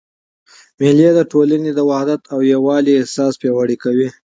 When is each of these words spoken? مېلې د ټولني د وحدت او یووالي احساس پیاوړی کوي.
مېلې 0.79 1.09
د 1.13 1.19
ټولني 1.31 1.71
د 1.75 1.79
وحدت 1.89 2.21
او 2.33 2.39
یووالي 2.53 2.93
احساس 2.97 3.33
پیاوړی 3.41 3.77
کوي. 3.83 4.09